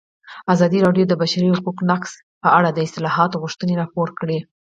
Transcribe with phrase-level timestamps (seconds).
[0.53, 2.11] ازادي راډیو د د بشري حقونو نقض
[2.41, 4.37] په اړه د اصلاحاتو غوښتنې راپور کړې.